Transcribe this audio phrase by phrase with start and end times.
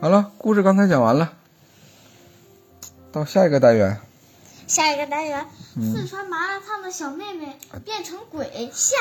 [0.00, 1.34] 好了，故事刚才讲完了，
[3.12, 4.00] 到下一个单元。
[4.66, 8.96] 下一个单元，嗯四川麻辣烫的小妹妹变成鬼下。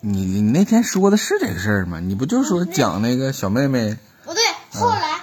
[0.00, 2.00] 你你那天说的是这个事儿吗？
[2.00, 4.42] 你不就说讲那个小妹妹，不对，
[4.78, 5.20] 后来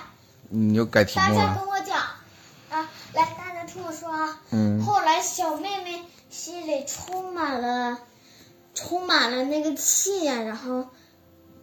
[0.49, 1.53] 你又改题大家？
[1.53, 1.99] 跟我讲
[2.71, 4.41] 啊，来，大家听我说啊。
[4.49, 7.99] 嗯后来小妹妹心里充满了，
[8.73, 10.87] 充满了那个气呀、然后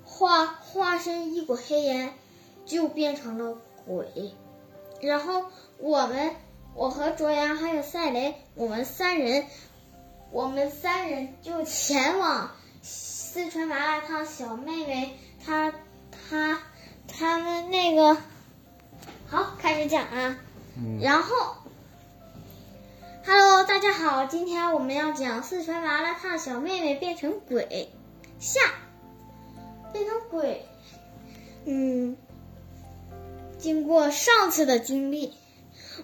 [0.05, 2.14] 化化身一股黑烟，
[2.66, 3.56] 就变成了
[3.87, 4.34] 鬼。
[5.01, 5.47] 然后
[5.79, 6.37] 我们，
[6.75, 9.47] 我和卓阳还有赛雷，我们三人，
[10.30, 12.51] 我们三人就前往
[12.83, 15.73] 四川麻辣烫小妹妹她
[16.11, 16.61] 她
[17.06, 18.16] 他们那个，
[19.28, 20.39] 好，开始讲啊。
[20.78, 21.34] 嗯然后
[23.25, 27.91] ，Hello，大家好，今天我们要讲四川麻辣烫小妹妹变成鬼
[28.39, 28.61] 下，
[29.92, 30.67] 变成鬼。
[31.64, 32.17] 嗯，
[33.59, 35.34] 经过上次的经历，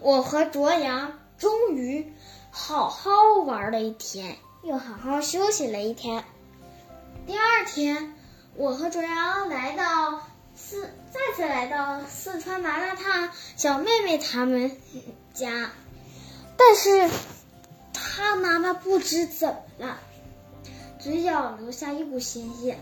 [0.01, 2.13] 我和卓阳终于
[2.51, 3.11] 好好
[3.45, 6.25] 玩了一天，又好好休息了一天。
[7.27, 8.15] 第二天，
[8.57, 10.23] 我和卓阳来到
[10.55, 14.77] 四，再次来到四川麻辣烫小妹妹他们
[15.35, 15.71] 家，
[16.57, 17.09] 但是
[17.93, 20.01] 她妈妈不知怎么了，
[20.99, 22.79] 嘴角流下一股鲜血，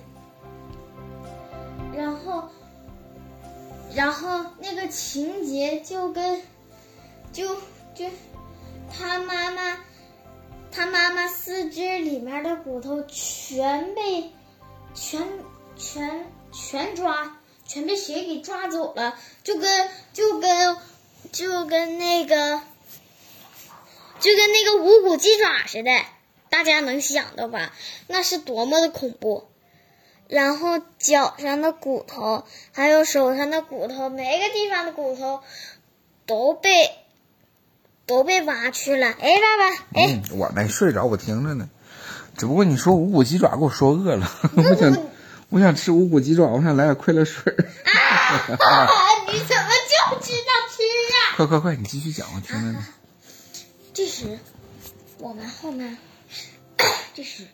[1.94, 2.48] 然后，
[3.94, 6.42] 然后那个情节就跟，
[7.32, 7.56] 就
[7.94, 8.06] 就，
[8.92, 9.78] 他妈妈。
[10.72, 14.30] 他妈妈四肢里面的骨头全被
[14.94, 15.20] 全
[15.76, 19.18] 全全抓，全被谁给抓走了？
[19.42, 20.76] 就跟就跟
[21.32, 22.62] 就跟那个
[24.20, 25.90] 就跟那个无骨鸡爪似的，
[26.50, 27.72] 大家能想到吧？
[28.06, 29.48] 那是多么的恐怖！
[30.30, 35.40] 然后脚上的骨头，还有手上的骨头，每个地方的骨头
[36.24, 36.70] 都被
[38.06, 39.08] 都被挖去了。
[39.08, 40.20] 哎，爸爸，哎。
[40.30, 41.68] 嗯，我没睡着，我听着呢。
[42.36, 44.30] 只不过你说无骨鸡爪，给我说饿了。
[44.56, 44.96] 我想，
[45.48, 47.66] 我想吃无骨鸡爪，我想来点快乐水儿。
[47.84, 48.46] 啊！
[49.26, 49.68] 你怎么
[50.12, 51.18] 就知道吃啊？
[51.38, 52.86] 快快快，你继续讲，我听着呢。
[53.92, 54.38] 这时，
[55.18, 55.98] 我们后面，
[57.14, 57.48] 这时，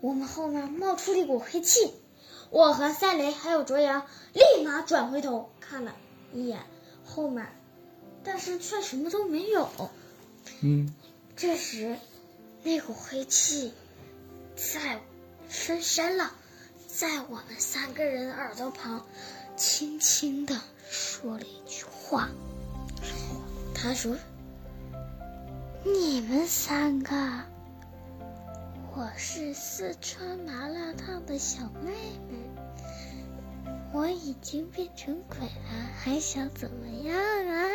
[0.00, 1.94] 我们后面冒出了一股黑气。
[2.50, 5.94] 我和赛雷还有卓阳立马转回头看了
[6.32, 6.60] 一眼
[7.04, 7.46] 后面，
[8.24, 9.68] 但是却什么都没有。
[10.60, 10.94] 嗯，
[11.36, 11.98] 这时，
[12.62, 13.72] 那股黑气
[14.56, 15.00] 在
[15.48, 16.32] 深深了，
[16.86, 19.04] 在我们三个人耳朵旁
[19.56, 22.28] 轻轻的说了一句话。
[23.74, 24.16] 他说
[25.84, 27.14] ：“你们三个，
[28.96, 31.92] 我是四川麻辣烫的小妹
[32.30, 32.38] 妹，
[33.92, 37.68] 我已经变成鬼了，还想怎么样啊？”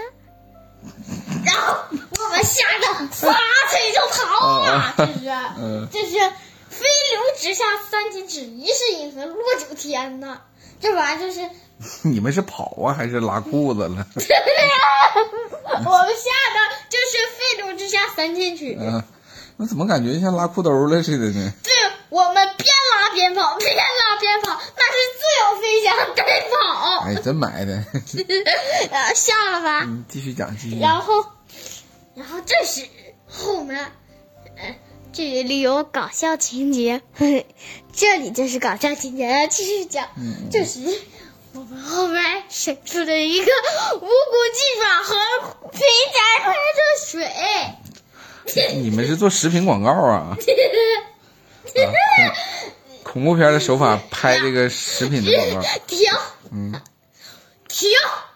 [1.45, 3.31] 然后我们吓得撒
[3.69, 4.95] 腿就逃啊！
[4.97, 5.29] 这是，
[5.61, 6.17] 嗯这是
[6.69, 10.41] 飞流直下三千尺，疑是银河落九天呐！
[10.79, 11.47] 这玩意儿就是，
[12.09, 13.89] 你们是跑啊，还是拉裤子了？
[13.93, 16.59] 我们吓得
[16.89, 18.75] 就是飞流直下三千尺。
[18.79, 19.03] 嗯，
[19.61, 21.53] 那怎么感觉像拉裤兜了似的呢？
[21.61, 21.71] 对，
[22.09, 27.85] 我们边拉边跑，边拉边跑，那是自由飞翔，边跑，哎，真埋汰。
[28.89, 29.83] 呃，笑了吧？
[29.83, 30.89] 嗯，继续讲，继续讲。
[30.89, 31.23] 然后，
[32.15, 32.87] 然后这时
[33.27, 33.91] 后面，
[34.57, 34.75] 呃，
[35.13, 37.45] 这里有搞笑情节，嘿
[37.93, 39.47] 这里就是搞笑情节。
[39.51, 40.79] 继续讲，嗯这时
[41.53, 43.51] 我们后面伸出了一个
[43.97, 47.31] 无骨鸡爪和皮夹出来的水。
[48.75, 50.35] 你们是做食品广告啊？
[50.35, 50.37] 啊，
[53.03, 55.61] 恐恐怖片的手法拍这个食品的广告。
[55.87, 55.99] 停
[56.51, 56.81] 嗯，
[57.67, 57.89] 停！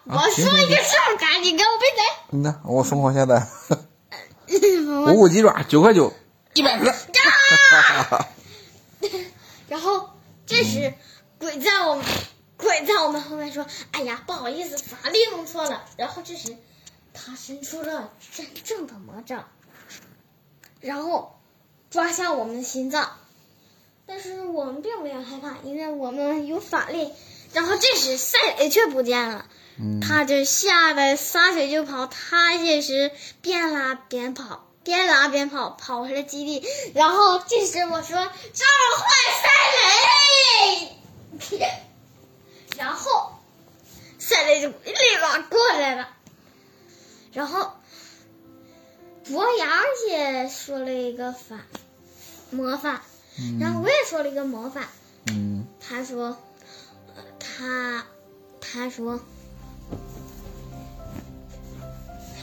[0.06, 2.04] 我说一个事儿，赶紧给我闭嘴。
[2.32, 3.50] 嗯呐，我疯狂下单，
[5.08, 6.14] 五谷鸡爪九块九，
[6.54, 6.94] 一百个。
[9.68, 10.10] 然后
[10.46, 10.94] 这时，
[11.40, 12.06] 鬼在我们
[12.58, 16.56] 鬼在我们后面说：“哎呀，不好意思，法力弄错了。”然后这时，
[17.14, 19.48] 他伸出了真正的魔杖，
[20.86, 21.36] 然后
[21.90, 23.18] 抓向我们的心脏。
[24.06, 27.12] 但是我们并没有害怕，因为我们有法力。
[27.54, 29.46] 然后这时赛雷却不见了，
[29.80, 32.06] 嗯，他就吓得撒腿就跑。
[32.06, 33.12] 他这时
[33.42, 36.68] 边拉边跑，边拉边跑，跑回了基地。
[36.94, 38.18] 然后这时我说
[38.54, 38.66] ：“召
[38.98, 39.10] 唤
[39.42, 39.50] 赛
[39.80, 40.98] 雷！”
[42.78, 43.32] 然后
[44.20, 46.10] 赛雷就立马过来了。
[47.32, 47.72] 然后
[49.28, 49.70] 博洋
[50.10, 51.60] 也说了一个法
[52.52, 53.02] 魔法，
[53.60, 54.88] 然后我也说了一个魔法。
[55.28, 56.38] 嗯他说，
[57.16, 58.06] 呃他
[58.62, 59.20] 他说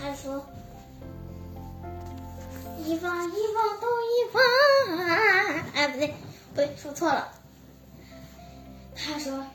[0.00, 0.44] 他，说
[2.84, 4.42] ：“一方一方都一方。”
[5.74, 6.14] 哎，不对，不
[6.56, 7.32] 对，说错了。
[8.96, 9.46] 他说：“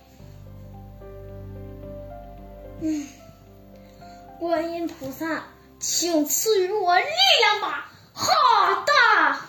[2.79, 3.07] 嗯，
[4.39, 5.43] 观音菩萨，
[5.79, 7.05] 请赐予我力
[7.41, 8.31] 量吧！”好
[8.85, 9.39] 的。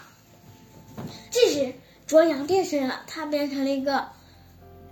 [1.30, 1.74] 这时，
[2.06, 4.08] 卓阳变身了，他变成了一个，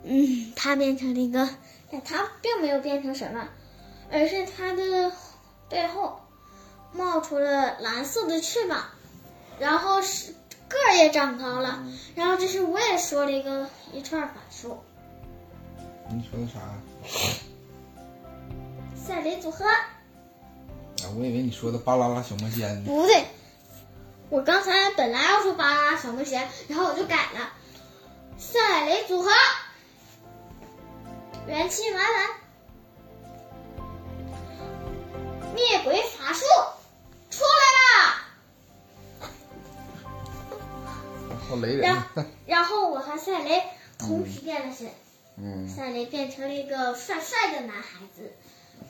[0.05, 1.49] 嗯，他变成了一个，
[1.91, 3.49] 但他并没有变成什么，
[4.11, 5.13] 而是他的
[5.69, 6.21] 背后
[6.93, 8.85] 冒出了蓝色的翅膀，
[9.59, 10.35] 然后是
[10.69, 11.85] 个儿也长高了。
[12.15, 14.79] 然后这是我也说了一个一串法术，
[16.11, 16.61] 你说的啥？
[18.95, 19.65] 赛雷组合。
[21.05, 22.87] 啊，我以为你说的巴啦啦小魔仙呢。
[22.87, 23.25] 不对，
[24.31, 27.53] 我刚才本来要说巴啦啦小魔仙，然后我就改了，
[28.39, 29.31] 赛雷组合，
[31.47, 32.29] 元气满满，
[35.55, 36.45] 灭鬼法术
[37.31, 38.23] 出来啦！
[41.49, 41.97] 好雷人。
[42.47, 43.63] 然后我和赛雷
[43.99, 44.91] 同时变了身，
[45.37, 48.33] 嗯，赛雷变成了一个帅帅的男孩子，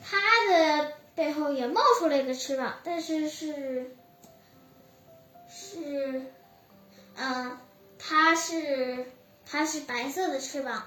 [0.03, 0.17] 他
[0.51, 3.91] 的背后也冒出了一个翅膀，但是是
[5.49, 6.23] 是，
[7.17, 7.59] 嗯，
[7.99, 9.07] 他是
[9.47, 10.87] 他是白色的翅膀，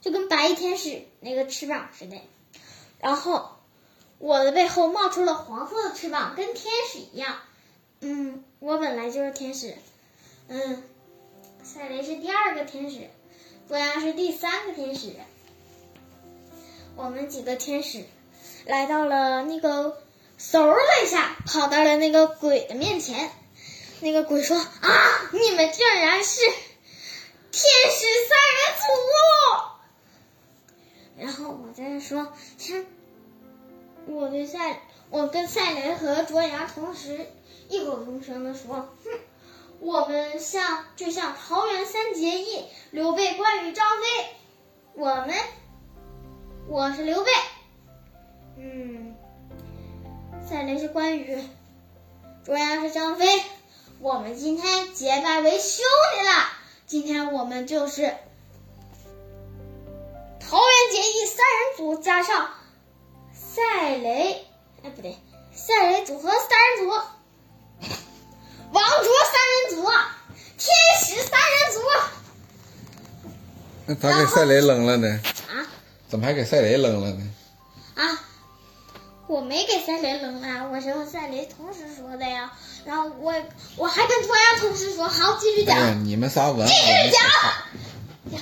[0.00, 2.18] 就跟白衣天使那个翅膀似的。
[2.98, 3.50] 然后
[4.18, 7.38] 我的背后冒出了黄色的翅膀，跟天使一样。
[8.00, 9.76] 嗯，我本来就是天使。
[10.48, 10.82] 嗯，
[11.62, 13.10] 赛雷是第二个天使。
[13.68, 15.12] 博阳是第三个天使。
[16.96, 18.04] 我们几个天使
[18.66, 20.02] 来到了那个，
[20.38, 23.30] 嗖了一下跑到了那个鬼的面前。
[24.00, 28.84] 那个鬼说：“啊，你们竟然是天使三人组！”
[31.18, 32.86] 然后我在那说：“哼，
[34.06, 34.80] 我对赛，
[35.10, 37.26] 我跟赛雷和卓阳同时
[37.68, 39.10] 异口同声的说：‘哼。’
[39.84, 44.06] 我们像就像桃园三结义，刘备、关羽、张飞。
[44.94, 45.34] 我们，
[46.68, 47.32] 我是刘备，
[48.56, 49.14] 嗯，
[50.48, 51.42] 赛雷是关羽，
[52.44, 53.26] 卓阳是张飞。
[54.00, 55.84] 我们今天结拜为兄
[56.14, 56.48] 弟了。
[56.86, 58.02] 今天我们就是
[60.40, 62.50] 桃园结义三人组加上
[63.32, 64.44] 赛雷，
[64.82, 65.16] 哎不对，
[65.54, 66.38] 赛雷组合三
[66.76, 66.90] 人组。
[68.72, 69.40] 王卓三
[69.70, 69.90] 人组，
[70.58, 71.80] 天使三人组
[73.86, 75.20] 那咋给赛雷扔了呢？
[75.48, 75.66] 啊
[76.08, 77.34] 怎么还给赛雷扔了呢？
[77.94, 78.20] 啊！
[79.26, 82.52] 我没给赛雷扔啊，我是和赛雷同时说的呀。
[82.84, 83.32] 然后我
[83.76, 85.78] 我还跟卓阳同时说，好，继续讲。
[85.78, 88.40] 哎，你们仨文继续我讲。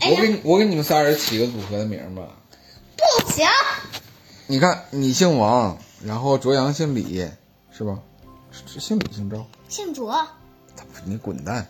[0.00, 2.22] 哎，我给你我给你们仨人起个组合的名吧。
[2.96, 3.46] 不行，
[4.46, 7.30] 你看，你姓王，然后卓阳姓李，
[7.72, 7.98] 是吧？
[8.66, 9.46] 姓李姓赵？
[9.68, 10.12] 姓卓，
[10.76, 11.66] 他不是你滚蛋！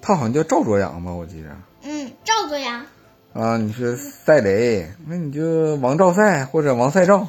[0.00, 1.48] 他好像叫赵卓阳吧，我记着。
[1.82, 2.86] 嗯，赵卓阳。
[3.32, 7.28] 啊，你是赛雷，那你就王赵赛或者王赛赵，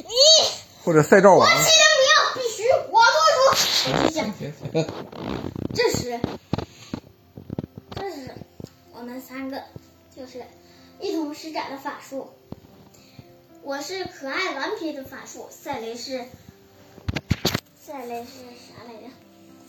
[0.00, 0.50] 咦，
[0.84, 1.40] 或者赛赵王。
[1.40, 4.92] 我起的名必须我做主。
[5.74, 6.20] 这时，
[7.96, 8.34] 这时
[8.92, 9.62] 我们三个
[10.16, 10.44] 就是
[11.00, 12.30] 一同施展了法术。
[13.62, 16.24] 我是可爱顽皮的法术，赛雷是
[17.80, 19.08] 赛雷是啥来着？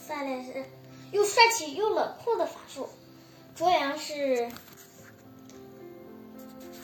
[0.08, 0.66] 赛雷是
[1.12, 2.90] 又帅气又冷酷的法术。
[3.56, 4.50] 卓阳是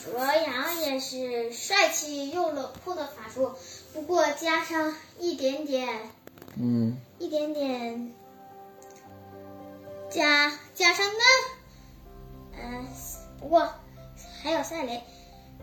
[0.03, 3.53] 卓阳也是帅气又冷酷的法术，
[3.94, 6.10] 不过加上一点点
[6.56, 8.13] 嗯，一点点
[10.10, 11.20] 加加上呢，
[12.58, 12.88] 嗯、
[13.39, 13.70] 不过
[14.41, 15.03] 还有赛雷，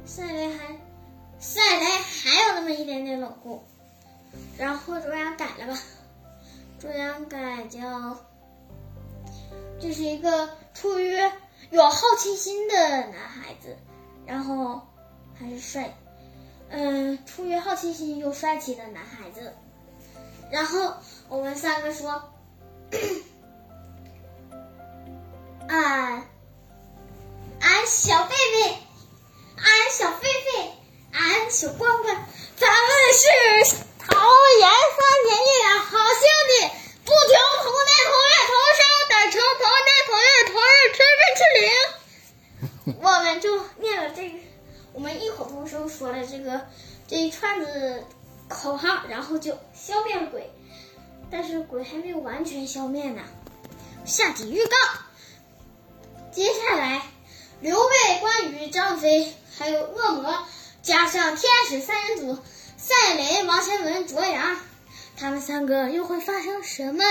[0.04, 0.76] 赛雷还
[1.38, 3.64] 赛雷还有那么一点点冷酷，
[4.58, 5.80] 然后卓阳改了吧，
[6.78, 8.16] 卓阳改叫，
[9.80, 11.18] 这是一个出于
[11.70, 13.76] 有好奇心的男孩子，
[14.26, 14.82] 然后
[15.38, 15.94] 还是帅，
[16.68, 19.54] 嗯、出于好奇心又帅气的男孩子。
[20.50, 20.94] 然后
[21.28, 22.34] 我们三个说
[25.68, 26.28] ：“俺
[27.60, 28.76] 俺小贝贝，
[29.56, 30.70] 俺小狒狒，
[31.12, 33.26] 俺小关关，咱们是
[33.98, 34.14] 桃
[34.60, 36.52] 园三结义的好兄弟，
[37.04, 37.12] 不停
[37.62, 38.78] 同年同月同生，
[39.08, 40.64] 等成同年同月同日
[40.94, 40.96] 春”
[43.40, 44.38] 就念了这个，
[44.92, 46.66] 我们异口同声说了这个
[47.08, 48.04] 这一串子
[48.48, 50.50] 口号，然后就消灭了鬼。
[51.30, 53.22] 但是鬼还没有完全消灭呢。
[54.04, 54.76] 下集预告：
[56.30, 57.02] 接下来，
[57.60, 60.46] 刘备、关羽、张飞，还有恶魔，
[60.82, 62.38] 加上天使三人组，
[62.76, 64.56] 赛雷、王千文、卓阳，
[65.16, 67.02] 他们三个又会发生什么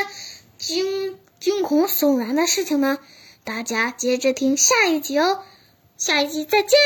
[0.57, 2.97] 惊惊恐悚然的事情呢？
[3.43, 5.43] 大家接着听下一集哦，
[6.05, 6.77] 下一集再见。